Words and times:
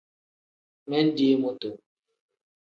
Mindi 0.87 1.27
mutu. 1.41 1.69